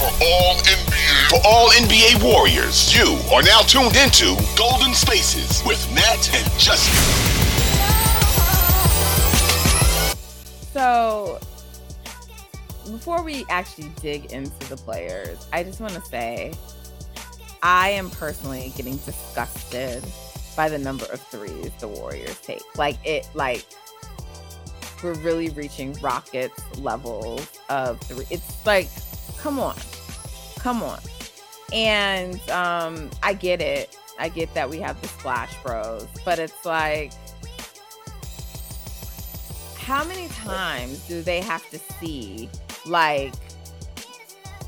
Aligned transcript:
For 0.00 0.06
all 0.24 0.54
NBA, 0.54 1.28
for 1.28 1.40
all 1.46 1.68
NBA 1.72 2.24
Warriors, 2.24 2.96
you 2.96 3.18
are 3.34 3.42
now 3.42 3.60
tuned 3.60 3.96
into 3.96 4.34
Golden 4.56 4.94
Spaces 4.94 5.62
with 5.66 5.78
Nat 5.94 6.30
and 6.34 6.50
Justin. 6.58 6.94
So, 10.72 11.38
before 12.86 13.22
we 13.22 13.44
actually 13.50 13.90
dig 14.00 14.32
into 14.32 14.70
the 14.70 14.76
players, 14.78 15.46
I 15.52 15.62
just 15.64 15.82
want 15.82 15.92
to 15.92 16.00
say 16.00 16.54
I 17.62 17.90
am 17.90 18.08
personally 18.08 18.72
getting 18.78 18.96
disgusted 18.96 20.02
by 20.56 20.70
the 20.70 20.78
number 20.78 21.04
of 21.12 21.20
threes 21.20 21.72
the 21.78 21.88
Warriors 21.88 22.40
take. 22.40 22.62
Like 22.78 22.96
it, 23.04 23.28
like 23.34 23.66
we're 25.02 25.12
really 25.16 25.50
reaching 25.50 25.92
Rockets 26.00 26.78
levels 26.78 27.46
of 27.68 28.00
three. 28.00 28.24
It's 28.30 28.64
like 28.64 28.88
come 29.42 29.58
on. 29.58 29.76
Come 30.58 30.82
on. 30.82 31.00
And 31.72 32.40
um 32.50 33.10
i 33.22 33.32
get 33.32 33.60
it. 33.60 33.96
I 34.18 34.28
get 34.28 34.52
that 34.54 34.68
we 34.68 34.78
have 34.80 35.00
the 35.00 35.08
splash 35.08 35.54
bros 35.62 36.06
but 36.26 36.38
it's 36.38 36.66
like 36.66 37.12
how 39.78 40.04
many 40.04 40.28
times 40.28 40.98
do 41.08 41.22
they 41.22 41.40
have 41.40 41.68
to 41.70 41.78
see 41.78 42.50
like 42.86 43.32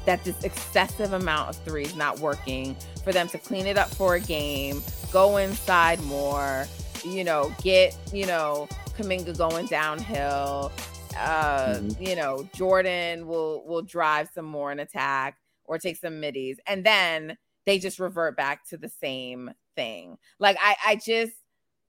that 0.07 0.25
this 0.25 0.43
excessive 0.43 1.13
amount 1.13 1.51
of 1.51 1.57
threes 1.65 1.95
not 1.95 2.19
working 2.19 2.75
for 3.05 3.13
them 3.13 3.29
to 3.29 3.39
clean 3.39 3.67
it 3.67 3.77
up 3.77 3.89
for 3.91 4.15
a 4.15 4.21
game 4.21 4.83
go 5.13 5.37
inside 5.37 6.03
more 6.05 6.67
you 7.05 7.23
know 7.23 7.55
get 7.63 7.97
you 8.13 8.27
know 8.27 8.67
Kuminga 8.99 9.37
going 9.37 9.67
downhill 9.67 10.73
uh, 11.17 11.75
mm-hmm. 11.75 12.03
you 12.03 12.17
know, 12.17 12.49
Jordan 12.55 13.27
will 13.27 13.67
will 13.67 13.83
drive 13.83 14.29
some 14.35 14.45
more 14.45 14.73
in 14.73 14.81
attack 14.81 15.37
or 15.65 15.79
take 15.79 15.97
some 15.97 16.21
middies, 16.21 16.59
and 16.67 16.85
then 16.85 17.37
they 17.67 17.79
just 17.79 17.99
revert 17.99 18.37
back 18.37 18.69
to 18.69 18.77
the 18.77 18.89
same 18.89 19.51
thing. 19.77 20.19
Like 20.39 20.57
I, 20.61 20.77
I 20.85 20.97
just, 20.97 21.33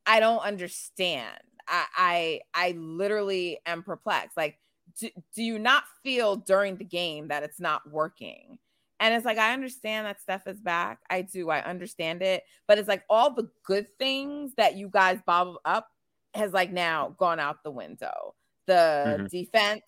I 0.06 0.20
don't 0.20 0.40
understand. 0.40 1.40
I, 1.68 1.86
I, 1.96 2.42
I 2.54 2.72
literally 2.78 3.60
am 3.66 3.84
perplexed. 3.84 4.38
Like, 4.38 4.58
do, 5.00 5.10
do 5.36 5.44
you 5.44 5.58
not 5.58 5.84
feel 6.04 6.36
during 6.36 6.76
the 6.76 6.84
game 6.84 7.30
that 7.30 7.44
it's 7.44 7.60
not 7.60 7.90
working? 7.90 8.60
And 9.00 9.14
it's 9.14 9.26
like, 9.26 9.38
I 9.38 9.54
understand 9.54 10.06
that 10.06 10.22
Steph 10.22 10.48
is 10.48 10.62
back. 10.62 11.00
I 11.10 11.24
do. 11.24 11.50
I 11.50 11.64
understand 11.64 12.22
it. 12.22 12.44
But 12.68 12.78
it's 12.78 12.88
like 12.88 13.04
all 13.10 13.34
the 13.34 13.50
good 13.66 13.88
things 13.98 14.54
that 14.58 14.76
you 14.76 14.90
guys 14.90 15.20
bottled 15.26 15.58
up 15.66 15.88
has 16.36 16.54
like 16.54 16.72
now 16.72 17.16
gone 17.18 17.40
out 17.40 17.64
the 17.64 17.72
window 17.72 18.34
the 18.66 18.74
mm-hmm. 18.74 19.26
defense, 19.28 19.84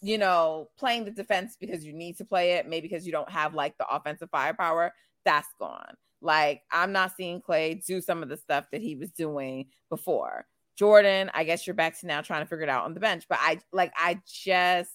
you 0.00 0.18
know, 0.18 0.68
playing 0.78 1.04
the 1.04 1.10
defense 1.10 1.56
because 1.60 1.84
you 1.84 1.92
need 1.92 2.16
to 2.18 2.24
play 2.24 2.52
it, 2.52 2.68
maybe 2.68 2.88
because 2.88 3.06
you 3.06 3.12
don't 3.12 3.30
have 3.30 3.54
like 3.54 3.76
the 3.78 3.86
offensive 3.86 4.30
firepower, 4.30 4.92
that's 5.24 5.48
gone. 5.58 5.94
Like, 6.22 6.62
I'm 6.70 6.92
not 6.92 7.12
seeing 7.16 7.40
Klay 7.40 7.84
do 7.84 8.00
some 8.00 8.22
of 8.22 8.28
the 8.28 8.36
stuff 8.36 8.66
that 8.72 8.82
he 8.82 8.96
was 8.96 9.10
doing 9.12 9.66
before. 9.88 10.46
Jordan, 10.76 11.30
I 11.34 11.44
guess 11.44 11.66
you're 11.66 11.74
back 11.74 11.98
to 12.00 12.06
now 12.06 12.20
trying 12.20 12.42
to 12.42 12.48
figure 12.48 12.64
it 12.64 12.70
out 12.70 12.84
on 12.84 12.94
the 12.94 13.00
bench, 13.00 13.24
but 13.28 13.38
I 13.40 13.60
like, 13.72 13.92
I 13.96 14.20
just, 14.26 14.90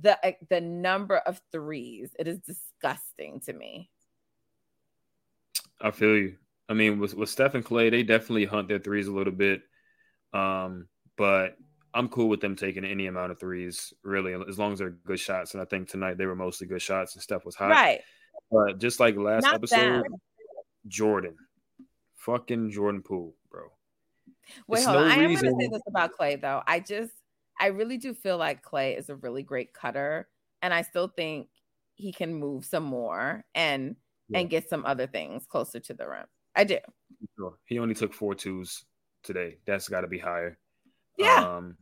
the 0.00 0.18
the 0.50 0.60
number 0.60 1.16
of 1.16 1.40
threes, 1.52 2.10
it 2.18 2.28
is 2.28 2.38
disgusting 2.40 3.40
to 3.46 3.52
me. 3.52 3.90
I 5.80 5.90
feel 5.90 6.16
you. 6.16 6.36
I 6.68 6.74
mean, 6.74 6.98
with 6.98 7.14
with 7.14 7.30
Steph 7.30 7.54
and 7.54 7.64
Klay, 7.64 7.90
they 7.90 8.02
definitely 8.02 8.44
hunt 8.44 8.68
their 8.68 8.78
threes 8.78 9.06
a 9.06 9.12
little 9.12 9.32
bit. 9.32 9.62
Um, 10.32 10.88
but 11.16 11.56
I'm 11.96 12.08
cool 12.08 12.28
with 12.28 12.40
them 12.40 12.54
taking 12.54 12.84
any 12.84 13.06
amount 13.06 13.32
of 13.32 13.40
threes, 13.40 13.94
really, 14.04 14.34
as 14.48 14.58
long 14.58 14.72
as 14.72 14.78
they're 14.78 14.90
good 14.90 15.18
shots. 15.18 15.54
And 15.54 15.62
I 15.62 15.64
think 15.64 15.88
tonight 15.88 16.18
they 16.18 16.26
were 16.26 16.36
mostly 16.36 16.66
good 16.66 16.82
shots 16.82 17.14
and 17.14 17.22
Steph 17.22 17.46
was 17.46 17.54
hot. 17.54 17.70
Right. 17.70 18.00
But 18.50 18.78
just 18.78 19.00
like 19.00 19.16
last 19.16 19.44
Not 19.44 19.54
episode, 19.54 20.04
Jordan, 20.86 21.36
fucking 22.16 22.70
Jordan 22.70 23.02
Poole, 23.02 23.34
bro. 23.50 23.68
Wait, 24.68 24.84
hold 24.84 24.98
no 24.98 25.04
on. 25.04 25.10
I 25.10 25.14
am 25.14 25.34
to 25.34 25.38
say 25.38 25.68
this 25.72 25.82
about 25.88 26.12
Klay 26.16 26.40
though. 26.40 26.62
I 26.66 26.80
just, 26.80 27.12
I 27.58 27.68
really 27.68 27.96
do 27.96 28.12
feel 28.12 28.36
like 28.36 28.62
Klay 28.62 28.96
is 28.98 29.08
a 29.08 29.16
really 29.16 29.42
great 29.42 29.72
cutter, 29.72 30.28
and 30.60 30.74
I 30.74 30.82
still 30.82 31.08
think 31.08 31.48
he 31.94 32.12
can 32.12 32.34
move 32.34 32.66
some 32.66 32.84
more 32.84 33.42
and 33.54 33.96
yeah. 34.28 34.40
and 34.40 34.50
get 34.50 34.68
some 34.68 34.84
other 34.84 35.06
things 35.06 35.46
closer 35.46 35.80
to 35.80 35.94
the 35.94 36.06
rim. 36.06 36.26
I 36.54 36.64
do. 36.64 36.78
He 37.64 37.78
only 37.78 37.94
took 37.94 38.12
four 38.12 38.34
twos 38.34 38.84
today. 39.22 39.58
That's 39.66 39.88
got 39.88 40.02
to 40.02 40.08
be 40.08 40.18
higher. 40.18 40.58
Yeah. 41.18 41.56
Um, 41.56 41.76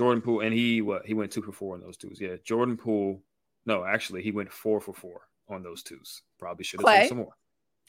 Jordan 0.00 0.22
Poole, 0.22 0.40
and 0.40 0.54
he 0.54 0.80
what 0.80 1.04
he 1.04 1.12
went 1.12 1.30
two 1.30 1.42
for 1.42 1.52
four 1.52 1.74
on 1.74 1.82
those 1.82 1.98
twos. 1.98 2.18
Yeah, 2.18 2.36
Jordan 2.42 2.78
Poole. 2.78 3.22
No, 3.66 3.84
actually, 3.84 4.22
he 4.22 4.32
went 4.32 4.50
four 4.50 4.80
for 4.80 4.94
four 4.94 5.28
on 5.46 5.62
those 5.62 5.82
twos. 5.82 6.22
Probably 6.38 6.64
should 6.64 6.80
have 6.80 6.88
taken 6.88 7.08
some 7.08 7.18
more. 7.18 7.36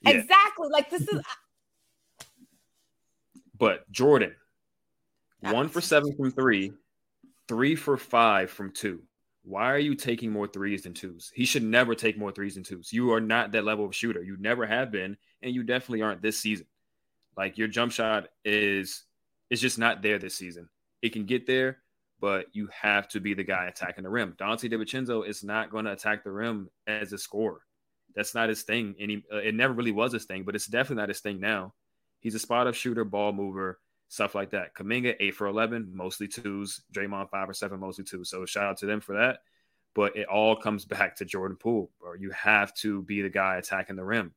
Yeah. 0.02 0.12
Exactly. 0.12 0.68
Like 0.70 0.90
this 0.90 1.08
is. 1.08 1.22
but 3.58 3.90
Jordan, 3.92 4.36
one 5.40 5.70
for 5.70 5.80
seven 5.80 6.14
from 6.18 6.32
three, 6.32 6.74
three 7.48 7.78
for 7.78 7.96
five 7.96 8.52
from 8.52 8.72
two. 8.72 9.04
Why 9.44 9.72
are 9.72 9.80
you 9.80 9.96
taking 9.96 10.32
more 10.34 10.48
threes 10.48 10.82
than 10.84 10.94
twos? 10.94 11.32
He 11.34 11.46
should 11.46 11.64
never 11.64 11.96
take 11.96 12.18
more 12.18 12.34
threes 12.34 12.56
than 12.56 12.64
twos. 12.64 12.92
You 12.92 13.14
are 13.14 13.22
not 13.22 13.54
that 13.54 13.64
level 13.64 13.86
of 13.86 13.96
shooter. 13.96 14.22
You 14.22 14.36
never 14.38 14.66
have 14.66 14.92
been, 14.92 15.16
and 15.42 15.56
you 15.56 15.64
definitely 15.64 16.02
aren't 16.02 16.22
this 16.22 16.38
season. 16.38 16.68
Like 17.38 17.58
your 17.58 17.70
jump 17.70 17.94
shot 17.94 18.28
is 18.44 19.06
it's 19.50 19.62
just 19.62 19.80
not 19.80 20.02
there 20.02 20.20
this 20.20 20.36
season. 20.36 20.68
It 21.02 21.14
can 21.14 21.26
get 21.26 21.48
there, 21.48 21.78
but 22.22 22.46
you 22.54 22.70
have 22.72 23.08
to 23.10 23.20
be 23.20 23.34
the 23.34 23.44
guy 23.44 23.66
attacking 23.66 24.04
the 24.04 24.10
rim. 24.10 24.36
Donte 24.40 24.72
DiVincenzo 24.72 25.28
is 25.28 25.44
not 25.44 25.72
going 25.72 25.86
to 25.86 25.92
attack 25.92 26.24
the 26.24 26.32
rim 26.32 26.70
as 26.86 27.12
a 27.12 27.18
scorer. 27.18 27.62
That's 28.16 28.36
not 28.36 28.48
his 28.48 28.62
thing. 28.62 28.96
And 29.02 29.12
he, 29.12 29.24
uh, 29.34 29.38
it 29.38 29.56
never 29.56 29.74
really 29.74 29.92
was 29.92 30.14
his 30.14 30.26
thing, 30.26 30.44
but 30.44 30.56
it's 30.56 30.68
definitely 30.68 31.02
not 31.02 31.10
his 31.10 31.20
thing 31.20 31.40
now. 31.40 31.74
He's 32.20 32.36
a 32.36 32.40
spot 32.40 32.68
up 32.68 32.76
shooter, 32.76 33.04
ball 33.04 33.34
mover, 33.34 33.80
stuff 34.08 34.36
like 34.36 34.52
that. 34.52 34.76
Kuminga, 34.76 35.16
8 35.20 35.32
for 35.34 35.48
11, 35.48 35.92
mostly 35.96 36.28
twos. 36.28 36.82
Draymond, 36.94 37.32
5 37.32 37.50
or 37.50 37.54
7, 37.54 37.80
mostly 37.80 38.04
twos. 38.04 38.30
So 38.30 38.46
shout 38.46 38.66
out 38.66 38.78
to 38.78 38.86
them 38.86 39.02
for 39.02 39.16
that. 39.16 39.40
But 39.96 40.16
it 40.16 40.28
all 40.28 40.56
comes 40.56 40.86
back 40.86 41.16
to 41.16 41.26
Jordan 41.26 41.58
Poole, 41.58 41.90
or 42.00 42.18
you 42.18 42.30
have 42.32 42.72
to 42.76 43.02
be 43.02 43.24
the 43.24 43.30
guy 43.30 43.58
attacking 43.58 43.96
the 43.96 44.06
rim. 44.06 44.34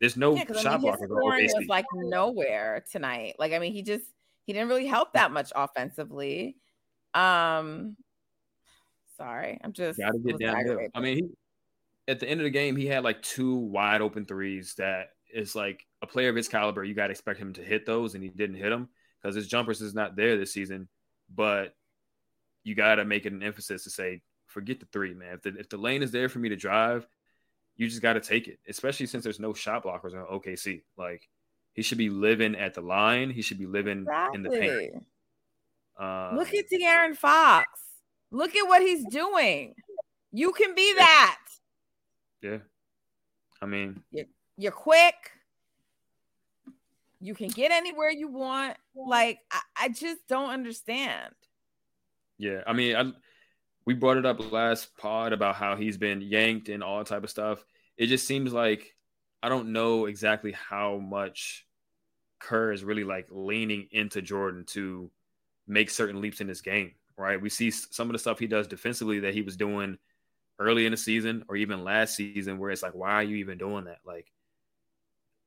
There's 0.00 0.16
no 0.16 0.34
yeah, 0.34 0.44
shot 0.54 0.66
I 0.66 0.78
mean, 0.78 1.08
blocker. 1.08 1.38
His 1.38 1.54
was 1.54 1.66
like 1.68 1.86
nowhere 1.94 2.84
tonight. 2.90 3.36
Like, 3.38 3.52
I 3.52 3.58
mean, 3.58 3.72
he 3.72 3.82
just 3.82 4.04
he 4.46 4.52
didn't 4.52 4.68
really 4.68 4.86
help 4.86 5.12
that 5.14 5.32
much 5.32 5.52
offensively. 5.54 6.56
Um, 7.16 7.96
sorry, 9.16 9.58
I'm 9.62 9.72
just 9.72 9.98
gotta 9.98 10.18
get 10.18 10.38
down. 10.38 10.88
I 10.94 11.00
mean, 11.00 11.16
he, 11.16 11.28
at 12.08 12.20
the 12.20 12.28
end 12.28 12.40
of 12.40 12.44
the 12.44 12.50
game, 12.50 12.76
he 12.76 12.86
had 12.86 13.04
like 13.04 13.22
two 13.22 13.54
wide 13.54 14.00
open 14.00 14.26
threes 14.26 14.74
that 14.78 15.08
is 15.32 15.54
like 15.54 15.84
a 16.02 16.06
player 16.06 16.28
of 16.28 16.36
his 16.36 16.48
caliber. 16.48 16.84
You 16.84 16.94
got 16.94 17.06
to 17.06 17.12
expect 17.12 17.40
him 17.40 17.52
to 17.54 17.62
hit 17.62 17.86
those, 17.86 18.14
and 18.14 18.22
he 18.22 18.30
didn't 18.30 18.56
hit 18.56 18.70
them 18.70 18.88
because 19.20 19.34
his 19.34 19.48
jumpers 19.48 19.80
is 19.80 19.94
not 19.94 20.16
there 20.16 20.36
this 20.36 20.52
season. 20.52 20.88
But 21.34 21.74
you 22.62 22.74
got 22.74 22.96
to 22.96 23.04
make 23.04 23.26
it 23.26 23.32
an 23.32 23.42
emphasis 23.42 23.84
to 23.84 23.90
say, 23.90 24.22
forget 24.46 24.80
the 24.80 24.86
three, 24.86 25.14
man. 25.14 25.34
If 25.34 25.42
the, 25.42 25.58
if 25.58 25.68
the 25.68 25.76
lane 25.76 26.02
is 26.02 26.12
there 26.12 26.28
for 26.28 26.38
me 26.38 26.50
to 26.50 26.56
drive, 26.56 27.06
you 27.76 27.88
just 27.88 28.02
got 28.02 28.14
to 28.14 28.20
take 28.20 28.48
it, 28.48 28.58
especially 28.68 29.06
since 29.06 29.24
there's 29.24 29.40
no 29.40 29.54
shot 29.54 29.84
blockers 29.84 30.14
on 30.14 30.26
OKC. 30.26 30.82
Like, 30.96 31.28
he 31.72 31.82
should 31.82 31.98
be 31.98 32.10
living 32.10 32.54
at 32.54 32.74
the 32.74 32.80
line. 32.80 33.30
He 33.30 33.42
should 33.42 33.58
be 33.58 33.66
living 33.66 34.00
exactly. 34.00 34.36
in 34.36 34.42
the 34.42 34.50
paint. 34.50 35.04
Um, 35.98 36.36
Look 36.36 36.54
at 36.54 36.66
De'Aaron 36.70 37.16
Fox. 37.16 37.68
Look 38.30 38.54
at 38.54 38.66
what 38.68 38.82
he's 38.82 39.04
doing. 39.06 39.74
You 40.32 40.52
can 40.52 40.74
be 40.74 40.94
that. 40.94 41.38
Yeah. 42.42 42.58
I 43.62 43.66
mean, 43.66 44.02
you're, 44.10 44.26
you're 44.56 44.72
quick. 44.72 45.14
You 47.20 47.34
can 47.34 47.48
get 47.48 47.70
anywhere 47.70 48.10
you 48.10 48.28
want. 48.28 48.76
Like, 48.94 49.38
I, 49.50 49.60
I 49.80 49.88
just 49.88 50.26
don't 50.28 50.50
understand. 50.50 51.32
Yeah. 52.38 52.60
I 52.66 52.74
mean, 52.74 52.96
I, 52.96 53.12
we 53.86 53.94
brought 53.94 54.18
it 54.18 54.26
up 54.26 54.52
last 54.52 54.96
pod 54.98 55.32
about 55.32 55.54
how 55.54 55.76
he's 55.76 55.96
been 55.96 56.20
yanked 56.20 56.68
and 56.68 56.82
all 56.82 57.02
type 57.04 57.24
of 57.24 57.30
stuff. 57.30 57.64
It 57.96 58.06
just 58.06 58.26
seems 58.26 58.52
like 58.52 58.94
I 59.42 59.48
don't 59.48 59.72
know 59.72 60.06
exactly 60.06 60.52
how 60.52 60.98
much 60.98 61.64
Kerr 62.40 62.72
is 62.72 62.84
really 62.84 63.04
like 63.04 63.28
leaning 63.30 63.86
into 63.92 64.20
Jordan 64.20 64.64
to 64.68 65.10
make 65.66 65.90
certain 65.90 66.20
leaps 66.20 66.40
in 66.40 66.46
this 66.46 66.60
game, 66.60 66.92
right? 67.16 67.40
We 67.40 67.48
see 67.48 67.70
some 67.70 68.08
of 68.08 68.12
the 68.12 68.18
stuff 68.18 68.38
he 68.38 68.46
does 68.46 68.66
defensively 68.66 69.20
that 69.20 69.34
he 69.34 69.42
was 69.42 69.56
doing 69.56 69.98
early 70.58 70.86
in 70.86 70.92
the 70.92 70.96
season 70.96 71.44
or 71.48 71.56
even 71.56 71.84
last 71.84 72.14
season 72.14 72.58
where 72.58 72.70
it's 72.70 72.82
like, 72.82 72.94
why 72.94 73.12
are 73.12 73.22
you 73.22 73.36
even 73.36 73.58
doing 73.58 73.84
that? 73.84 73.98
Like, 74.04 74.30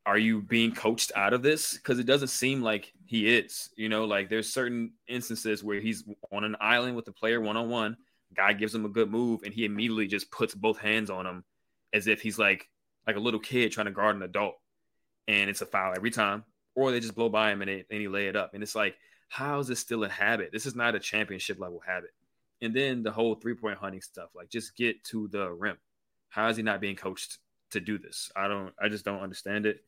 are 0.05 0.17
you 0.17 0.41
being 0.41 0.73
coached 0.73 1.11
out 1.15 1.33
of 1.33 1.43
this? 1.43 1.73
Because 1.73 1.99
it 1.99 2.05
doesn't 2.05 2.29
seem 2.29 2.61
like 2.61 2.91
he 3.05 3.35
is. 3.35 3.69
You 3.75 3.89
know, 3.89 4.05
like 4.05 4.29
there's 4.29 4.51
certain 4.51 4.93
instances 5.07 5.63
where 5.63 5.79
he's 5.79 6.03
on 6.31 6.43
an 6.43 6.55
island 6.59 6.95
with 6.95 7.05
the 7.05 7.11
player 7.11 7.39
one 7.39 7.57
on 7.57 7.69
one. 7.69 7.97
Guy 8.33 8.53
gives 8.53 8.73
him 8.73 8.85
a 8.85 8.89
good 8.89 9.09
move, 9.09 9.41
and 9.43 9.53
he 9.53 9.65
immediately 9.65 10.07
just 10.07 10.31
puts 10.31 10.53
both 10.53 10.77
hands 10.77 11.09
on 11.09 11.25
him 11.25 11.43
as 11.93 12.07
if 12.07 12.21
he's 12.21 12.37
like 12.37 12.69
like 13.07 13.15
a 13.15 13.19
little 13.19 13.39
kid 13.39 13.71
trying 13.71 13.85
to 13.85 13.91
guard 13.91 14.15
an 14.15 14.21
adult, 14.21 14.55
and 15.27 15.49
it's 15.49 15.61
a 15.61 15.65
foul 15.65 15.93
every 15.95 16.11
time. 16.11 16.43
Or 16.75 16.91
they 16.91 16.99
just 16.99 17.15
blow 17.15 17.29
by 17.29 17.51
him 17.51 17.61
and, 17.61 17.69
they, 17.69 17.85
and 17.89 17.99
he 17.99 18.07
lay 18.07 18.27
it 18.27 18.35
up, 18.35 18.53
and 18.53 18.63
it's 18.63 18.75
like, 18.75 18.95
how 19.29 19.59
is 19.59 19.67
this 19.67 19.79
still 19.79 20.03
a 20.03 20.09
habit? 20.09 20.51
This 20.51 20.65
is 20.65 20.75
not 20.75 20.95
a 20.95 20.99
championship 20.99 21.59
level 21.59 21.81
habit. 21.85 22.09
And 22.61 22.75
then 22.75 23.03
the 23.03 23.11
whole 23.11 23.35
three 23.35 23.53
point 23.53 23.77
hunting 23.77 24.01
stuff, 24.01 24.29
like 24.35 24.49
just 24.49 24.75
get 24.75 25.03
to 25.05 25.29
the 25.29 25.49
rim. 25.49 25.77
How 26.27 26.49
is 26.49 26.57
he 26.57 26.63
not 26.63 26.81
being 26.81 26.95
coached 26.95 27.37
to 27.71 27.79
do 27.79 27.97
this? 27.97 28.31
I 28.35 28.47
don't. 28.47 28.73
I 28.81 28.89
just 28.89 29.05
don't 29.05 29.21
understand 29.21 29.65
it. 29.65 29.83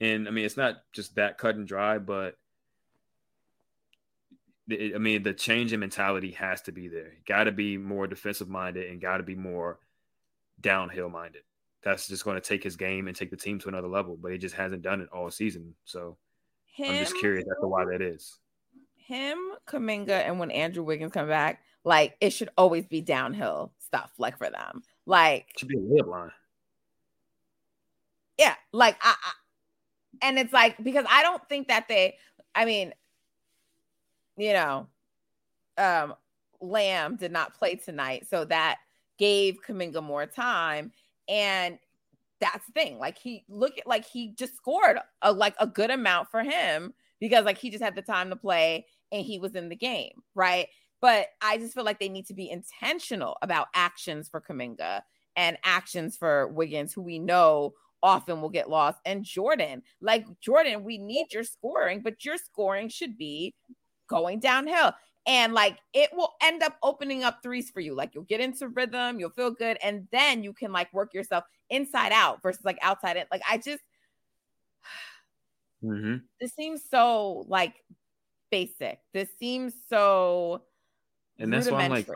And 0.00 0.26
I 0.26 0.30
mean, 0.30 0.44
it's 0.44 0.56
not 0.56 0.76
just 0.92 1.14
that 1.14 1.38
cut 1.38 1.54
and 1.54 1.68
dry, 1.68 1.98
but 1.98 2.34
it, 4.68 4.94
I 4.94 4.98
mean, 4.98 5.22
the 5.22 5.34
change 5.34 5.72
in 5.72 5.80
mentality 5.80 6.32
has 6.32 6.62
to 6.62 6.72
be 6.72 6.88
there. 6.88 7.12
Got 7.26 7.44
to 7.44 7.52
be 7.52 7.78
more 7.78 8.06
defensive 8.06 8.48
minded 8.48 8.90
and 8.90 9.00
got 9.00 9.18
to 9.18 9.22
be 9.22 9.34
more 9.34 9.78
downhill 10.60 11.08
minded. 11.08 11.42
That's 11.84 12.08
just 12.08 12.24
going 12.24 12.40
to 12.40 12.46
take 12.46 12.64
his 12.64 12.76
game 12.76 13.06
and 13.06 13.16
take 13.16 13.30
the 13.30 13.36
team 13.36 13.58
to 13.60 13.68
another 13.68 13.88
level. 13.88 14.18
But 14.20 14.32
he 14.32 14.38
just 14.38 14.54
hasn't 14.54 14.82
done 14.82 15.00
it 15.00 15.08
all 15.12 15.30
season. 15.30 15.74
So 15.84 16.16
him, 16.74 16.90
I'm 16.90 16.96
just 16.96 17.18
curious 17.18 17.44
as 17.44 17.60
to 17.60 17.68
why 17.68 17.84
that 17.84 18.02
is. 18.02 18.38
Him, 19.08 19.38
Kuminga, 19.66 20.10
and 20.10 20.38
when 20.38 20.50
Andrew 20.50 20.82
Wiggins 20.82 21.12
come 21.12 21.28
back, 21.28 21.62
like 21.82 22.14
it 22.20 22.28
should 22.28 22.50
always 22.58 22.86
be 22.86 23.00
downhill 23.00 23.72
stuff, 23.78 24.12
like 24.18 24.36
for 24.36 24.50
them. 24.50 24.82
Like 25.06 25.46
it 25.54 25.60
should 25.60 25.68
be 25.68 25.78
a 25.78 25.80
layup 25.80 26.08
line. 26.08 26.30
Yeah, 28.38 28.54
like 28.70 28.98
I, 29.00 29.14
I 29.18 29.32
and 30.20 30.38
it's 30.38 30.52
like 30.52 30.76
because 30.84 31.06
I 31.08 31.22
don't 31.22 31.42
think 31.48 31.68
that 31.68 31.88
they 31.88 32.18
I 32.54 32.66
mean, 32.66 32.92
you 34.36 34.52
know, 34.52 34.88
um 35.78 36.14
Lamb 36.60 37.16
did 37.16 37.32
not 37.32 37.54
play 37.54 37.76
tonight, 37.76 38.26
so 38.28 38.44
that 38.44 38.76
gave 39.18 39.62
Kuminga 39.66 40.02
more 40.02 40.26
time. 40.26 40.92
And 41.30 41.78
that's 42.40 42.66
the 42.66 42.72
thing. 42.72 42.98
Like 42.98 43.16
he 43.16 43.42
look 43.48 43.78
at 43.78 43.86
like 43.86 44.04
he 44.04 44.34
just 44.34 44.54
scored 44.54 44.98
a 45.22 45.32
like 45.32 45.54
a 45.58 45.66
good 45.66 45.90
amount 45.90 46.30
for 46.30 46.42
him 46.42 46.92
because 47.20 47.46
like 47.46 47.56
he 47.56 47.70
just 47.70 47.82
had 47.82 47.96
the 47.96 48.02
time 48.02 48.28
to 48.28 48.36
play 48.36 48.84
and 49.12 49.24
he 49.24 49.38
was 49.38 49.54
in 49.54 49.68
the 49.68 49.76
game, 49.76 50.22
right? 50.34 50.68
But 51.00 51.28
I 51.40 51.58
just 51.58 51.74
feel 51.74 51.84
like 51.84 52.00
they 52.00 52.08
need 52.08 52.26
to 52.26 52.34
be 52.34 52.50
intentional 52.50 53.36
about 53.42 53.68
actions 53.74 54.28
for 54.28 54.40
Kuminga 54.40 55.02
and 55.36 55.56
actions 55.64 56.16
for 56.16 56.48
Wiggins, 56.48 56.92
who 56.92 57.02
we 57.02 57.18
know 57.18 57.74
often 58.02 58.40
will 58.40 58.48
get 58.48 58.70
lost. 58.70 58.98
And 59.04 59.24
Jordan, 59.24 59.82
like 60.00 60.26
Jordan, 60.40 60.84
we 60.84 60.98
need 60.98 61.32
your 61.32 61.44
scoring, 61.44 62.00
but 62.02 62.24
your 62.24 62.36
scoring 62.36 62.88
should 62.88 63.16
be 63.16 63.54
going 64.08 64.40
downhill. 64.40 64.92
And 65.26 65.52
like 65.52 65.78
it 65.92 66.10
will 66.12 66.32
end 66.42 66.62
up 66.62 66.76
opening 66.82 67.22
up 67.22 67.40
threes 67.42 67.70
for 67.70 67.80
you. 67.80 67.94
Like 67.94 68.14
you'll 68.14 68.24
get 68.24 68.40
into 68.40 68.68
rhythm, 68.68 69.20
you'll 69.20 69.30
feel 69.30 69.50
good, 69.50 69.76
and 69.82 70.08
then 70.10 70.42
you 70.42 70.52
can 70.52 70.72
like 70.72 70.92
work 70.92 71.12
yourself 71.12 71.44
inside 71.70 72.12
out 72.12 72.42
versus 72.42 72.64
like 72.64 72.78
outside 72.82 73.16
in. 73.16 73.26
Like 73.30 73.42
I 73.48 73.58
just, 73.58 73.82
mm-hmm. 75.84 76.16
this 76.40 76.54
seems 76.54 76.82
so 76.88 77.44
like 77.46 77.74
basic. 78.50 79.00
This 79.12 79.28
seems 79.38 79.74
so. 79.88 80.62
And 81.38 81.52
that's 81.52 81.70
why 81.70 81.84
I'm 81.84 81.90
like, 81.90 82.08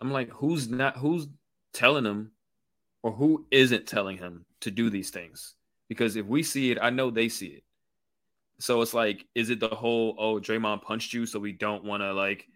I'm 0.00 0.10
like, 0.10 0.30
who's 0.30 0.68
not 0.68 0.96
who's 0.96 1.28
telling 1.72 2.04
him 2.04 2.32
or 3.02 3.12
who 3.12 3.46
isn't 3.50 3.86
telling 3.86 4.18
him 4.18 4.44
to 4.60 4.70
do 4.70 4.90
these 4.90 5.10
things? 5.10 5.54
Because 5.88 6.16
if 6.16 6.26
we 6.26 6.42
see 6.42 6.70
it, 6.70 6.78
I 6.80 6.90
know 6.90 7.10
they 7.10 7.28
see 7.28 7.46
it. 7.46 7.62
So 8.58 8.80
it's 8.80 8.94
like, 8.94 9.26
is 9.34 9.50
it 9.50 9.60
the 9.60 9.68
whole 9.68 10.14
oh 10.18 10.34
Draymond 10.36 10.82
punched 10.82 11.12
you, 11.12 11.26
so 11.26 11.38
we 11.38 11.52
don't 11.52 11.84
want 11.84 12.02
to 12.02 12.12
like, 12.12 12.46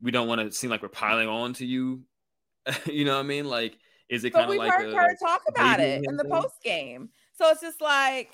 we 0.00 0.10
don't 0.10 0.28
want 0.28 0.40
to 0.40 0.52
seem 0.52 0.70
like 0.70 0.82
we're 0.82 0.88
piling 0.88 1.28
on 1.28 1.52
to 1.54 1.66
you? 1.66 2.02
you 2.86 3.04
know 3.04 3.14
what 3.14 3.24
I 3.24 3.28
mean? 3.28 3.46
Like, 3.46 3.76
is 4.08 4.24
it 4.24 4.30
kind 4.30 4.50
of 4.50 4.56
like 4.56 4.72
heard 4.72 4.92
a, 4.92 4.96
her 4.96 5.16
talk 5.16 5.42
about 5.48 5.80
it 5.80 6.04
in 6.06 6.16
the 6.16 6.24
post 6.24 6.62
game? 6.62 7.10
So 7.32 7.50
it's 7.50 7.60
just 7.60 7.80
like, 7.80 8.30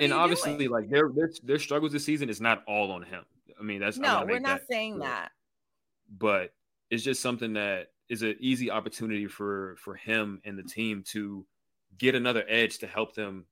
and 0.00 0.12
obviously, 0.12 0.56
doing? 0.56 0.70
like 0.70 0.90
their, 0.90 1.10
their 1.10 1.30
their 1.42 1.58
struggles 1.58 1.92
this 1.92 2.04
season 2.04 2.28
is 2.28 2.40
not 2.40 2.62
all 2.66 2.92
on 2.92 3.02
him. 3.02 3.24
I 3.58 3.62
mean, 3.62 3.80
that's 3.80 3.98
no, 3.98 4.24
we're 4.26 4.38
not 4.38 4.62
saying 4.70 4.98
clear. 4.98 5.08
that. 5.08 5.30
But 6.18 6.54
it's 6.90 7.02
just 7.02 7.22
something 7.22 7.54
that 7.54 7.88
is 8.08 8.22
an 8.22 8.36
easy 8.40 8.70
opportunity 8.70 9.26
for 9.26 9.76
for 9.78 9.94
him 9.94 10.40
and 10.44 10.58
the 10.58 10.62
team 10.62 11.02
to 11.06 11.46
get 11.98 12.14
another 12.14 12.44
edge 12.48 12.78
to 12.78 12.86
help 12.86 13.14
them 13.14 13.46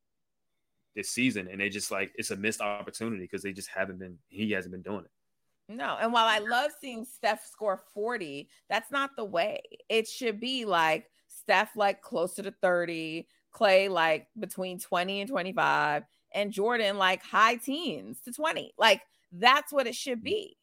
this 0.95 1.11
season 1.11 1.49
and 1.51 1.61
they 1.61 1.69
just 1.69 1.91
like 1.91 2.13
it's 2.17 2.31
a 2.31 2.37
missed 2.37 2.61
opportunity 2.61 3.23
because 3.23 3.43
they 3.43 3.53
just 3.53 3.69
haven't 3.69 3.99
been 3.99 4.19
he 4.29 4.51
hasn't 4.51 4.73
been 4.73 4.83
doing 4.83 5.05
it 5.05 5.73
no 5.73 5.97
and 6.01 6.13
while 6.13 6.27
i 6.27 6.39
love 6.39 6.71
seeing 6.81 7.05
steph 7.05 7.47
score 7.47 7.81
40 7.95 8.49
that's 8.69 8.91
not 8.91 9.11
the 9.17 9.25
way 9.25 9.61
it 9.89 10.07
should 10.07 10.41
be 10.41 10.65
like 10.65 11.07
steph 11.29 11.77
like 11.77 12.03
closer 12.03 12.43
to 12.43 12.51
30 12.51 13.27
klay 13.55 13.89
like 13.89 14.27
between 14.39 14.79
20 14.79 15.23
and 15.23 15.31
25 15.31 16.03
and 16.33 16.53
jordan 16.53 16.99
like 16.99 17.23
high 17.23 17.57
teens 17.57 18.19
to 18.25 18.33
20 18.33 18.73
like 18.79 19.03
that's 19.33 19.73
what 19.73 19.87
it 19.87 19.95
should 19.95 20.19
mm-hmm. 20.19 20.25
be 20.25 20.57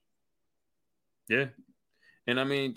yeah 1.29 1.45
and 2.25 2.39
i 2.39 2.43
mean 2.43 2.75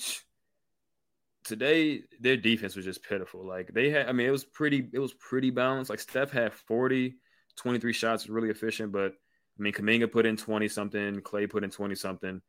today 1.44 2.02
their 2.20 2.36
defense 2.36 2.76
was 2.76 2.84
just 2.84 3.02
pitiful. 3.02 3.46
Like 3.46 3.72
they 3.72 3.90
had, 3.90 4.08
I 4.08 4.12
mean, 4.12 4.26
it 4.26 4.30
was 4.30 4.44
pretty, 4.44 4.88
it 4.92 4.98
was 4.98 5.12
pretty 5.14 5.50
balanced. 5.50 5.90
Like 5.90 6.00
Steph 6.00 6.30
had 6.30 6.52
40, 6.52 7.16
23 7.56 7.92
shots, 7.92 8.28
really 8.28 8.50
efficient. 8.50 8.92
But 8.92 9.12
I 9.12 9.62
mean, 9.62 9.72
Kuminga 9.72 10.10
put 10.10 10.26
in 10.26 10.36
20 10.36 10.68
something, 10.68 11.20
Klay 11.20 11.50
put 11.50 11.64
in 11.64 11.70
20 11.70 11.94
something. 11.94 12.40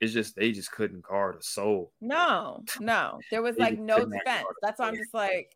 It's 0.00 0.12
just 0.12 0.34
they 0.34 0.52
just 0.52 0.72
couldn't 0.72 1.02
guard 1.02 1.36
a 1.36 1.42
soul. 1.42 1.92
No, 2.00 2.62
no, 2.80 3.20
there 3.30 3.42
was 3.42 3.56
like 3.58 3.78
no 3.78 3.98
defense. 3.98 4.46
That's 4.62 4.78
why 4.78 4.88
I'm 4.88 4.96
just 4.96 5.12
like. 5.12 5.50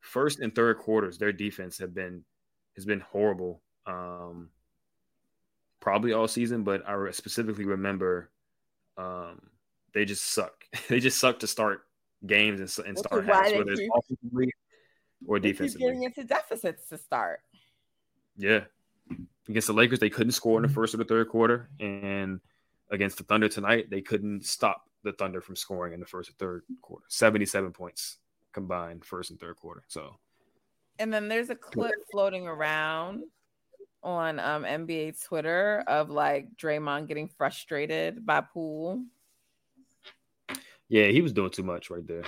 First 0.00 0.38
and 0.40 0.54
third 0.54 0.78
quarters, 0.78 1.18
their 1.18 1.32
defense 1.32 1.78
have 1.78 1.94
been 1.94 2.24
has 2.76 2.84
been 2.84 3.00
horrible. 3.00 3.62
Um, 3.86 4.50
probably 5.80 6.12
all 6.12 6.28
season, 6.28 6.62
but 6.62 6.86
I 6.88 7.10
specifically 7.10 7.64
remember 7.64 8.30
um, 8.96 9.40
they 9.92 10.04
just 10.04 10.24
suck. 10.24 10.64
they 10.88 11.00
just 11.00 11.18
suck 11.18 11.40
to 11.40 11.46
start 11.46 11.82
games 12.26 12.60
and, 12.60 12.88
and 12.88 12.98
start 12.98 13.26
halves, 13.26 13.52
whether 13.52 13.72
it's 13.72 13.82
offensively 13.94 14.52
or 15.26 15.38
defensively. 15.38 15.86
Getting 15.86 16.02
into 16.04 16.24
deficits 16.24 16.88
to 16.88 16.98
start. 16.98 17.40
Yeah, 18.36 18.64
against 19.48 19.66
the 19.66 19.74
Lakers, 19.74 19.98
they 19.98 20.10
couldn't 20.10 20.32
score 20.32 20.58
in 20.58 20.62
the 20.62 20.68
first 20.72 20.94
or 20.94 20.98
the 20.98 21.04
third 21.04 21.28
quarter, 21.28 21.68
and 21.78 22.40
against 22.90 23.18
the 23.18 23.24
Thunder 23.24 23.48
tonight, 23.48 23.90
they 23.90 24.00
couldn't 24.00 24.44
stop 24.44 24.84
the 25.02 25.12
Thunder 25.12 25.40
from 25.40 25.56
scoring 25.56 25.92
in 25.92 26.00
the 26.00 26.06
first 26.06 26.30
or 26.30 26.32
third 26.34 26.62
quarter. 26.82 27.04
Seventy-seven 27.08 27.72
points 27.72 28.18
combined, 28.52 29.04
first 29.04 29.30
and 29.30 29.40
third 29.40 29.56
quarter. 29.56 29.82
So, 29.88 30.16
and 31.00 31.12
then 31.12 31.26
there's 31.26 31.50
a 31.50 31.56
clip 31.56 31.94
floating 32.12 32.46
around 32.46 33.24
on 34.02 34.38
um, 34.38 34.62
NBA 34.62 35.22
Twitter 35.26 35.82
of 35.86 36.10
like 36.10 36.56
Draymond 36.56 37.08
getting 37.08 37.28
frustrated 37.28 38.24
by 38.24 38.40
Poole 38.40 39.02
yeah, 40.90 41.06
he 41.06 41.22
was 41.22 41.32
doing 41.32 41.50
too 41.50 41.62
much 41.62 41.88
right 41.88 42.06
there. 42.06 42.24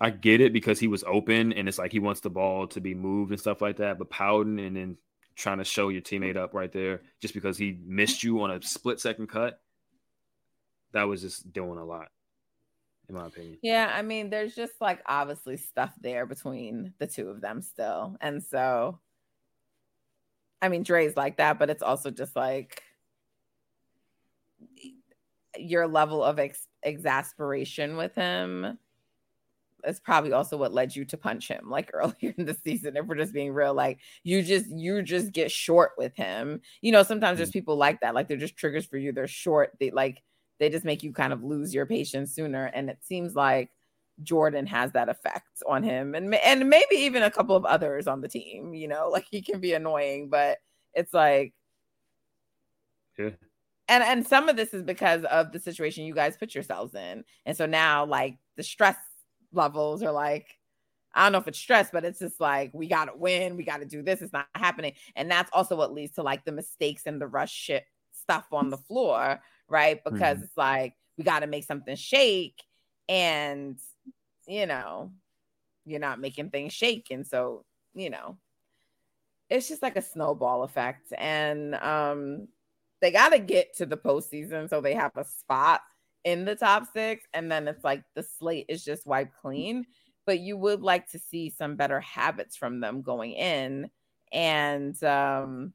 I 0.00 0.10
get 0.10 0.40
it 0.40 0.52
because 0.52 0.78
he 0.78 0.86
was 0.86 1.02
open 1.02 1.52
and 1.52 1.68
it's 1.68 1.76
like 1.76 1.90
he 1.90 1.98
wants 1.98 2.20
the 2.20 2.30
ball 2.30 2.68
to 2.68 2.80
be 2.80 2.94
moved 2.94 3.32
and 3.32 3.40
stuff 3.40 3.60
like 3.60 3.78
that. 3.78 3.98
But 3.98 4.10
pouting 4.10 4.60
and 4.60 4.76
then 4.76 4.96
trying 5.34 5.58
to 5.58 5.64
show 5.64 5.88
your 5.88 6.02
teammate 6.02 6.36
up 6.36 6.54
right 6.54 6.70
there 6.70 7.02
just 7.20 7.34
because 7.34 7.58
he 7.58 7.80
missed 7.84 8.22
you 8.22 8.40
on 8.42 8.52
a 8.52 8.62
split 8.62 9.00
second 9.00 9.26
cut, 9.26 9.60
that 10.92 11.08
was 11.08 11.20
just 11.20 11.52
doing 11.52 11.78
a 11.78 11.84
lot, 11.84 12.08
in 13.08 13.14
my 13.14 13.26
opinion. 13.26 13.58
Yeah, 13.62 13.90
I 13.94 14.02
mean, 14.02 14.30
there's 14.30 14.54
just 14.54 14.74
like 14.80 15.00
obviously 15.06 15.56
stuff 15.56 15.92
there 16.00 16.26
between 16.26 16.92
the 16.98 17.06
two 17.06 17.28
of 17.28 17.40
them 17.40 17.62
still. 17.62 18.16
And 18.20 18.42
so, 18.42 18.98
I 20.60 20.68
mean, 20.68 20.82
Dre's 20.82 21.16
like 21.16 21.38
that, 21.38 21.58
but 21.58 21.70
it's 21.70 21.82
also 21.82 22.10
just 22.10 22.36
like 22.36 22.82
your 25.56 25.88
level 25.88 26.22
of 26.22 26.38
ex- 26.38 26.68
exasperation 26.82 27.96
with 27.96 28.14
him 28.14 28.78
is 29.84 30.00
probably 30.00 30.32
also 30.32 30.56
what 30.56 30.74
led 30.74 30.94
you 30.94 31.04
to 31.04 31.16
punch 31.16 31.48
him 31.48 31.70
like 31.70 31.90
earlier 31.94 32.34
in 32.36 32.44
the 32.44 32.56
season 32.64 32.96
if 32.96 33.06
we're 33.06 33.16
just 33.16 33.32
being 33.32 33.52
real 33.52 33.74
like 33.74 33.98
you 34.24 34.42
just 34.42 34.66
you 34.70 35.02
just 35.02 35.32
get 35.32 35.50
short 35.50 35.92
with 35.96 36.14
him 36.16 36.60
you 36.80 36.92
know 36.92 37.02
sometimes 37.02 37.38
there's 37.38 37.50
mm. 37.50 37.54
people 37.54 37.76
like 37.76 38.00
that 38.00 38.14
like 38.14 38.28
they're 38.28 38.36
just 38.36 38.56
triggers 38.56 38.86
for 38.86 38.98
you 38.98 39.12
they're 39.12 39.28
short 39.28 39.70
they 39.78 39.90
like 39.90 40.22
they 40.58 40.68
just 40.68 40.84
make 40.84 41.02
you 41.02 41.12
kind 41.12 41.32
of 41.32 41.42
lose 41.44 41.74
your 41.74 41.86
patience 41.86 42.34
sooner 42.34 42.66
and 42.66 42.90
it 42.90 42.98
seems 43.02 43.34
like 43.34 43.70
Jordan 44.22 44.66
has 44.66 44.92
that 44.92 45.08
effect 45.08 45.62
on 45.66 45.82
him 45.82 46.14
and 46.14 46.34
and 46.34 46.68
maybe 46.68 46.96
even 46.96 47.22
a 47.22 47.30
couple 47.30 47.54
of 47.54 47.64
others 47.64 48.06
on 48.06 48.20
the 48.20 48.28
team 48.28 48.74
you 48.74 48.88
know 48.88 49.08
like 49.08 49.26
he 49.30 49.42
can 49.42 49.60
be 49.60 49.74
annoying 49.74 50.28
but 50.28 50.58
it's 50.94 51.14
like 51.14 51.54
yeah 53.18 53.30
and 53.88 54.04
and 54.04 54.26
some 54.26 54.48
of 54.48 54.56
this 54.56 54.74
is 54.74 54.82
because 54.82 55.24
of 55.24 55.50
the 55.52 55.58
situation 55.58 56.04
you 56.04 56.14
guys 56.14 56.36
put 56.36 56.54
yourselves 56.54 56.94
in. 56.94 57.24
And 57.46 57.56
so 57.56 57.66
now 57.66 58.04
like 58.04 58.36
the 58.56 58.62
stress 58.62 58.96
levels 59.52 60.02
are 60.02 60.12
like 60.12 60.46
I 61.14 61.24
don't 61.24 61.32
know 61.32 61.38
if 61.38 61.48
it's 61.48 61.58
stress, 61.58 61.88
but 61.90 62.04
it's 62.04 62.18
just 62.18 62.38
like 62.38 62.70
we 62.74 62.86
got 62.86 63.06
to 63.06 63.12
win, 63.16 63.56
we 63.56 63.64
got 63.64 63.78
to 63.80 63.86
do 63.86 64.02
this. 64.02 64.20
It's 64.20 64.32
not 64.32 64.46
happening, 64.54 64.92
and 65.16 65.30
that's 65.30 65.50
also 65.52 65.74
what 65.74 65.92
leads 65.92 66.14
to 66.16 66.22
like 66.22 66.44
the 66.44 66.52
mistakes 66.52 67.02
and 67.06 67.20
the 67.20 67.26
rush 67.26 67.52
shit 67.52 67.84
stuff 68.28 68.46
on 68.52 68.70
the 68.70 68.76
floor, 68.76 69.40
right? 69.68 70.02
Because 70.04 70.36
mm-hmm. 70.36 70.44
it's 70.44 70.56
like 70.56 70.94
we 71.16 71.24
got 71.24 71.40
to 71.40 71.46
make 71.46 71.64
something 71.64 71.96
shake, 71.96 72.62
and 73.08 73.78
you 74.46 74.66
know, 74.66 75.12
you're 75.84 76.00
not 76.00 76.20
making 76.20 76.50
things 76.50 76.72
shake, 76.72 77.08
and 77.10 77.26
so 77.26 77.64
you 77.94 78.10
know, 78.10 78.36
it's 79.48 79.68
just 79.68 79.82
like 79.82 79.96
a 79.96 80.02
snowball 80.02 80.62
effect, 80.62 81.12
and 81.16 81.74
um, 81.76 82.48
they 83.00 83.10
got 83.10 83.30
to 83.30 83.38
get 83.38 83.76
to 83.76 83.86
the 83.86 83.96
postseason 83.96 84.68
so 84.68 84.80
they 84.80 84.94
have 84.94 85.16
a 85.16 85.24
spot 85.24 85.80
in 86.24 86.44
the 86.44 86.54
top 86.54 86.84
six, 86.92 87.24
and 87.32 87.50
then 87.50 87.66
it's 87.66 87.84
like 87.84 88.02
the 88.14 88.22
slate 88.22 88.66
is 88.68 88.84
just 88.84 89.06
wiped 89.06 89.36
clean 89.40 89.86
but 90.28 90.40
you 90.40 90.58
would 90.58 90.82
like 90.82 91.08
to 91.10 91.18
see 91.18 91.48
some 91.48 91.74
better 91.74 92.00
habits 92.00 92.54
from 92.54 92.80
them 92.80 93.00
going 93.00 93.32
in. 93.32 93.88
And 94.30 95.02
um, 95.02 95.72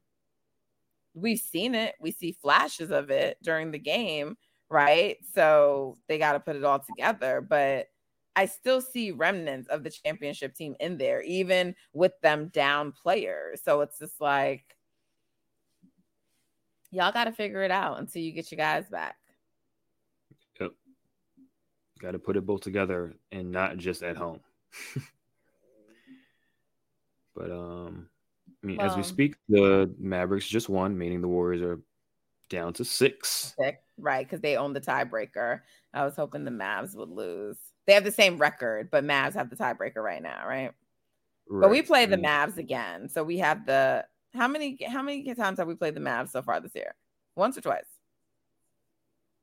we've 1.14 1.38
seen 1.38 1.74
it, 1.74 1.94
we 2.00 2.10
see 2.10 2.32
flashes 2.32 2.90
of 2.90 3.10
it 3.10 3.38
during 3.42 3.70
the 3.70 3.78
game, 3.78 4.36
right? 4.68 5.16
So 5.34 5.96
they 6.08 6.18
got 6.18 6.32
to 6.32 6.40
put 6.40 6.56
it 6.56 6.64
all 6.64 6.80
together. 6.80 7.40
But 7.40 7.86
I 8.36 8.46
still 8.46 8.80
see 8.80 9.12
remnants 9.12 9.68
of 9.68 9.84
the 9.84 9.90
championship 9.90 10.54
team 10.54 10.74
in 10.80 10.98
there, 10.98 11.22
even 11.22 11.76
with 11.92 12.12
them 12.20 12.48
down 12.48 12.92
players. 12.92 13.60
So 13.64 13.80
it's 13.80 13.98
just 13.98 14.20
like, 14.20 14.76
y'all 16.90 17.12
got 17.12 17.24
to 17.24 17.32
figure 17.32 17.62
it 17.62 17.70
out 17.70 18.00
until 18.00 18.22
you 18.22 18.32
get 18.32 18.50
your 18.50 18.56
guys 18.56 18.88
back. 18.90 19.16
Yep. 20.60 20.72
Got 22.00 22.10
to 22.12 22.18
put 22.18 22.36
it 22.36 22.44
both 22.44 22.62
together 22.62 23.14
and 23.30 23.52
not 23.52 23.76
just 23.76 24.02
at 24.02 24.16
home. 24.16 24.40
but 27.36 27.52
um, 27.52 28.08
I 28.64 28.66
mean, 28.66 28.80
as 28.80 28.96
we 28.96 29.02
speak, 29.02 29.36
the 29.46 29.94
Mavericks 29.98 30.48
just 30.48 30.70
won, 30.70 30.96
meaning 30.96 31.20
the 31.20 31.28
Warriors 31.28 31.60
are 31.60 31.80
down 32.48 32.72
to 32.74 32.84
six. 32.84 33.54
Six, 33.60 33.78
right? 33.98 34.26
Because 34.26 34.40
they 34.40 34.56
own 34.56 34.72
the 34.72 34.80
tiebreaker. 34.80 35.60
I 35.92 36.04
was 36.04 36.16
hoping 36.16 36.44
the 36.44 36.50
Mavs 36.50 36.96
would 36.96 37.10
lose. 37.10 37.58
They 37.86 37.92
have 37.92 38.04
the 38.04 38.10
same 38.10 38.38
record, 38.38 38.90
but 38.90 39.04
Mavs 39.04 39.34
have 39.34 39.50
the 39.50 39.56
tiebreaker 39.56 39.96
right 39.96 40.22
now, 40.22 40.46
right? 40.48 40.72
right. 41.46 41.60
But 41.60 41.70
we 41.70 41.82
play 41.82 42.06
the 42.06 42.16
Mavs 42.16 42.56
again, 42.56 43.10
so 43.10 43.22
we 43.22 43.36
have 43.38 43.66
the 43.66 44.06
how 44.32 44.48
many 44.48 44.78
how 44.88 45.02
many 45.02 45.34
times 45.34 45.58
have 45.58 45.68
we 45.68 45.74
played 45.74 45.94
the 45.94 46.00
Mavs 46.00 46.30
so 46.30 46.40
far 46.40 46.58
this 46.58 46.74
year? 46.74 46.94
Once 47.36 47.58
or 47.58 47.60
twice? 47.60 47.84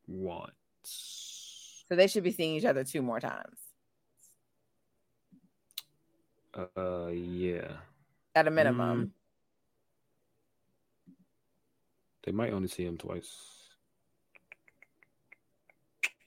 Once. 0.08 0.52
So 1.88 1.96
they 1.96 2.08
should 2.08 2.24
be 2.24 2.32
seeing 2.32 2.56
each 2.56 2.66
other 2.66 2.84
two 2.84 3.04
more 3.04 3.20
times. 3.20 3.60
Uh, 6.76 7.08
yeah. 7.08 7.68
At 8.34 8.48
a 8.48 8.52
minimum. 8.52 9.06
Mm. 9.06 9.10
They 12.24 12.32
might 12.32 12.54
only 12.54 12.68
see 12.68 12.86
him 12.86 12.98
twice. 12.98 13.36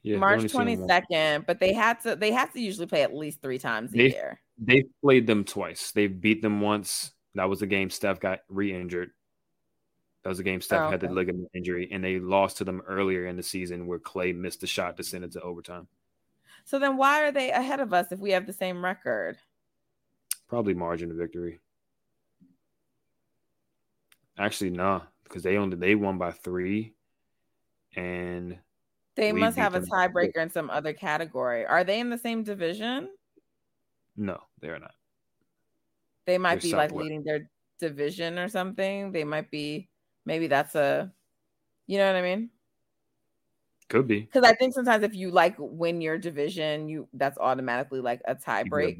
Yeah, 0.02 0.18
March 0.18 0.52
twenty 0.52 0.76
second, 0.87 1.46
but 1.46 1.61
they 1.61 1.73
had 1.73 2.00
to 2.00 2.14
they 2.14 2.30
have 2.32 2.52
to 2.52 2.61
usually 2.61 2.87
play 2.87 3.02
at 3.02 3.14
least 3.14 3.40
three 3.40 3.58
times 3.58 3.94
a 3.94 3.96
they, 3.96 4.11
year. 4.11 4.38
They 4.58 4.84
played 5.02 5.26
them 5.26 5.44
twice. 5.44 5.92
They 5.92 6.08
beat 6.08 6.42
them 6.42 6.61
once. 6.61 7.12
That 7.34 7.49
was 7.49 7.62
a 7.62 7.66
game 7.66 7.88
Steph 7.88 8.20
got 8.20 8.40
re-injured. 8.49 9.11
That 10.23 10.28
was 10.28 10.38
a 10.40 10.44
game 10.44 10.61
Steph 10.61 10.80
oh, 10.80 10.84
okay. 10.84 10.92
had 10.92 11.00
the 11.00 11.11
ligament 11.11 11.49
injury, 11.54 11.88
and 11.90 12.04
they 12.04 12.18
lost 12.18 12.58
to 12.58 12.64
them 12.64 12.82
earlier 12.87 13.26
in 13.26 13.37
the 13.37 13.42
season 13.42 13.87
where 13.87 13.99
Klay 13.99 14.37
missed 14.37 14.61
the 14.61 14.66
shot 14.66 14.96
to 14.99 15.02
send 15.02 15.25
it 15.25 15.32
to 15.32 15.40
overtime. 15.40 15.88
So 16.66 16.78
then, 16.78 16.96
why 16.99 17.23
are 17.23 17.32
they 17.32 17.50
ahead 17.50 17.80
of 17.80 17.94
us 17.94 18.12
if 18.12 18.18
we 18.18 18.32
have 18.32 18.46
the 18.46 18.52
same 18.52 18.84
record? 18.84 19.38
Probably 20.49 20.75
margin 20.75 21.11
of 21.11 21.16
victory. 21.16 21.61
Actually, 24.38 24.71
nah, 24.71 25.03
because 25.23 25.43
they 25.43 25.57
only 25.57 25.76
they 25.76 25.95
won 25.95 26.19
by 26.19 26.33
three, 26.33 26.95
and 27.95 28.59
they 29.17 29.33
must 29.33 29.57
have 29.57 29.75
a 29.75 29.81
tiebreaker 29.81 30.38
in 30.38 30.50
some 30.50 30.71
other 30.71 30.93
category. 30.93 31.64
Are 31.64 31.85
they 31.85 32.00
in 32.00 32.11
the 32.11 32.19
same 32.19 32.43
division? 32.43 33.09
No, 34.17 34.41
they 34.61 34.69
are 34.69 34.79
not. 34.79 34.95
They 36.26 36.38
might 36.38 36.61
They're 36.62 36.71
be 36.71 36.76
like 36.76 36.93
leading 36.93 37.23
their 37.23 37.49
division 37.79 38.38
or 38.38 38.49
something. 38.49 39.12
They 39.12 39.25
might 39.25 39.50
be 39.50 39.88
maybe 40.25 40.47
that's 40.47 40.75
a 40.75 41.12
you 41.87 41.99
know 41.99 42.07
what 42.07 42.17
I 42.17 42.23
mean? 42.23 42.50
Could 43.88 44.09
be. 44.09 44.21
Because 44.21 44.49
I 44.49 44.55
think 44.55 44.75
sometimes 44.75 45.05
if 45.05 45.14
you 45.14 45.31
like 45.31 45.55
win 45.59 46.00
your 46.00 46.19
division, 46.19 46.88
you 46.88 47.09
that's 47.12 47.38
automatically 47.38 48.00
like 48.00 48.23
a 48.25 48.35
tie 48.35 48.64
break. 48.64 48.99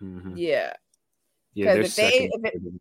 Mm-hmm. 0.00 0.36
Yeah. 0.36 0.72
Yeah. 1.54 1.74
If 1.74 1.96
they 1.96 2.30
if, 2.32 2.44
it, 2.44 2.80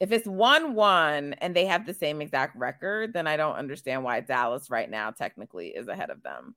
if 0.00 0.12
it's 0.12 0.26
one 0.26 0.74
one 0.74 1.34
and 1.34 1.54
they 1.54 1.66
have 1.66 1.86
the 1.86 1.94
same 1.94 2.20
exact 2.20 2.56
record, 2.56 3.12
then 3.12 3.26
I 3.26 3.36
don't 3.36 3.56
understand 3.56 4.04
why 4.04 4.20
Dallas 4.20 4.70
right 4.70 4.88
now 4.88 5.10
technically 5.10 5.68
is 5.68 5.88
ahead 5.88 6.10
of 6.10 6.22
them. 6.22 6.54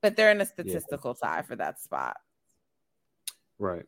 But 0.00 0.16
they're 0.16 0.32
in 0.32 0.40
a 0.40 0.46
statistical 0.46 1.16
yeah. 1.22 1.28
tie 1.28 1.42
for 1.42 1.56
that 1.56 1.80
spot. 1.80 2.16
Right. 3.58 3.86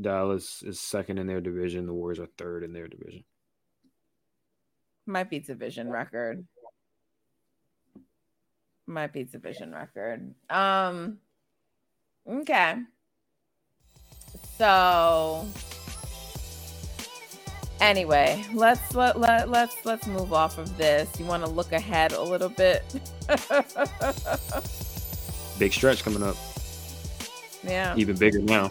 Dallas 0.00 0.62
is 0.62 0.80
second 0.80 1.18
in 1.18 1.26
their 1.26 1.40
division. 1.40 1.86
The 1.86 1.94
Warriors 1.94 2.18
are 2.18 2.28
third 2.36 2.64
in 2.64 2.72
their 2.72 2.88
division. 2.88 3.24
Might 5.06 5.30
be 5.30 5.38
division 5.38 5.88
record. 5.88 6.44
Might 8.86 9.12
be 9.12 9.24
division 9.24 9.72
record. 9.72 10.34
Um. 10.50 11.18
Okay. 12.28 12.76
So 14.58 15.46
anyway, 17.84 18.44
let's 18.52 18.94
let, 18.94 19.20
let 19.20 19.50
let's 19.50 19.84
let's 19.84 20.06
move 20.06 20.32
off 20.32 20.58
of 20.58 20.76
this. 20.76 21.08
You 21.18 21.26
want 21.26 21.44
to 21.44 21.50
look 21.50 21.72
ahead 21.72 22.12
a 22.12 22.22
little 22.22 22.48
bit? 22.48 22.82
Big 25.58 25.72
stretch 25.72 26.02
coming 26.02 26.22
up. 26.22 26.36
Yeah. 27.62 27.94
Even 27.96 28.16
bigger 28.16 28.40
now. 28.40 28.70